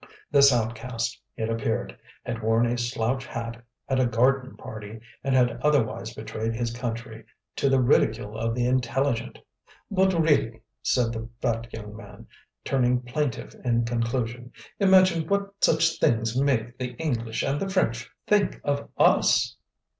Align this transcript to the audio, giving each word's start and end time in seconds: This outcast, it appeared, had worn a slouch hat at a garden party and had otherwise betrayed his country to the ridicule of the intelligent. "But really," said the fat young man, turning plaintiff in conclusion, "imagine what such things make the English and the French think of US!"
This 0.31 0.51
outcast, 0.51 1.21
it 1.37 1.47
appeared, 1.47 1.95
had 2.25 2.41
worn 2.41 2.65
a 2.65 2.75
slouch 2.75 3.23
hat 3.23 3.63
at 3.87 3.99
a 3.99 4.07
garden 4.07 4.57
party 4.57 4.99
and 5.23 5.35
had 5.35 5.61
otherwise 5.61 6.15
betrayed 6.15 6.55
his 6.55 6.73
country 6.73 7.23
to 7.57 7.69
the 7.69 7.79
ridicule 7.79 8.35
of 8.35 8.55
the 8.55 8.65
intelligent. 8.65 9.37
"But 9.91 10.11
really," 10.19 10.61
said 10.81 11.13
the 11.13 11.29
fat 11.39 11.71
young 11.71 11.95
man, 11.95 12.25
turning 12.65 13.01
plaintiff 13.03 13.53
in 13.63 13.85
conclusion, 13.85 14.51
"imagine 14.79 15.27
what 15.27 15.51
such 15.63 15.99
things 15.99 16.35
make 16.35 16.79
the 16.79 16.93
English 16.95 17.43
and 17.43 17.59
the 17.59 17.69
French 17.69 18.09
think 18.25 18.59
of 18.63 18.89
US!" 18.97 19.55